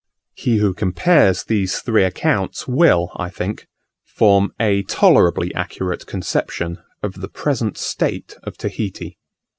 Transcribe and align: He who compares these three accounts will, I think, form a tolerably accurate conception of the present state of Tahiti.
He 0.33 0.57
who 0.57 0.73
compares 0.73 1.43
these 1.43 1.77
three 1.79 2.03
accounts 2.03 2.67
will, 2.67 3.11
I 3.17 3.29
think, 3.29 3.67
form 4.03 4.49
a 4.59 4.81
tolerably 4.81 5.53
accurate 5.53 6.07
conception 6.07 6.79
of 7.03 7.21
the 7.21 7.29
present 7.29 7.77
state 7.77 8.35
of 8.41 8.57
Tahiti. 8.57 9.19